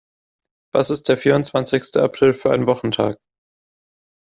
[0.73, 3.19] Was ist der vierundzwanzigste April für ein Wochentag?